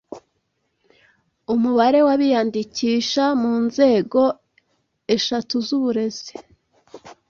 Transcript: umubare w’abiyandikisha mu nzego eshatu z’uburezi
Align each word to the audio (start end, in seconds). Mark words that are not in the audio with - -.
umubare 1.53 1.99
w’abiyandikisha 2.07 3.23
mu 3.41 3.53
nzego 3.65 4.21
eshatu 5.15 5.55
z’uburezi 5.67 6.33